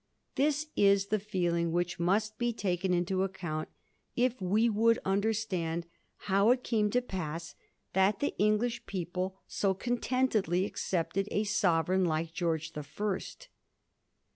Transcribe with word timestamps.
This 0.33 0.65
is 0.75 1.09
the 1.09 1.19
feeling 1.19 1.71
which 1.71 1.99
must 1.99 2.39
be 2.39 2.53
taken 2.53 2.91
into 2.91 3.21
account 3.21 3.69
if 4.15 4.41
we 4.41 4.67
would 4.67 4.97
understand 5.05 5.85
how 6.25 6.49
it 6.49 6.63
came 6.63 6.89
to 6.89 7.03
pass 7.03 7.53
that 7.93 8.19
the 8.19 8.33
English 8.39 8.87
people 8.87 9.37
so 9.45 9.75
contentedly 9.75 10.65
accepted 10.65 11.27
a 11.29 11.43
sovereign 11.43 12.03
like 12.05 12.33
Greorge 12.33 12.73
the 12.73 12.81
First. 12.81 13.47